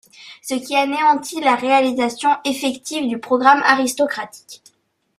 [0.41, 4.63] Ce qui anéantit la réalisation effective du programme aristocratique.